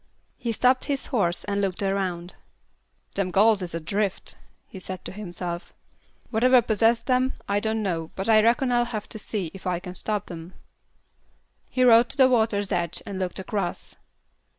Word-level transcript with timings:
He 0.39 0.51
stopped 0.51 0.85
his 0.85 1.05
horse 1.13 1.43
and 1.43 1.61
looked 1.61 1.83
around. 1.83 2.33
"Them 3.13 3.29
gals 3.29 3.61
is 3.61 3.75
adrift," 3.75 4.35
he 4.65 4.79
said 4.79 5.05
to 5.05 5.11
himself. 5.11 5.75
"Whatever 6.31 6.59
possessed 6.63 7.07
'em 7.11 7.33
I 7.47 7.59
don't 7.59 7.83
know, 7.83 8.09
but 8.15 8.27
I 8.27 8.41
reckon 8.41 8.71
I'll 8.71 8.85
have 8.85 9.07
to 9.09 9.19
see 9.19 9.51
if 9.53 9.67
I 9.67 9.79
can't 9.79 9.95
stop 9.95 10.31
'em." 10.31 10.55
He 11.69 11.83
rode 11.83 12.09
to 12.09 12.17
the 12.17 12.27
water's 12.27 12.71
edge 12.71 13.03
and 13.05 13.19
looked 13.19 13.37
across. 13.37 13.95